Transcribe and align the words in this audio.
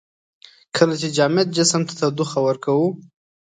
کله 0.75 0.93
چې 1.01 1.07
جامد 1.17 1.47
جسم 1.57 1.81
ته 1.87 1.93
تودوخه 1.99 2.39
ورکوو. 2.43 2.87